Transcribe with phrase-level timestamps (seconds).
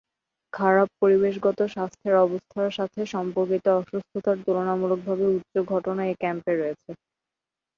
[0.53, 6.91] খারাপ পরিবেশগত স্বাস্থ্যের অবস্থার সাথে সম্পর্কিত অসুস্থতার তুলনামূলকভাবে উচ্চ ঘটনা এ ক্যাম্পে রয়েছে।